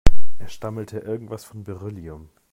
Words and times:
Er 0.39 0.47
stammelte 0.47 0.97
irgendwas 0.97 1.45
von 1.45 1.63
Beryllium. 1.63 2.29